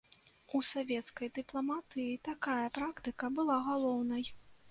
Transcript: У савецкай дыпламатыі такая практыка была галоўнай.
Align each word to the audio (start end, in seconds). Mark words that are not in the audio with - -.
У 0.59 0.61
савецкай 0.69 1.27
дыпламатыі 1.35 2.17
такая 2.29 2.63
практыка 2.79 3.25
была 3.39 3.61
галоўнай. 3.71 4.23